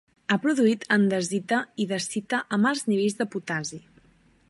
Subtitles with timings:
[0.27, 3.85] Ha produït andesita i dacita amb alts nivells de potassi.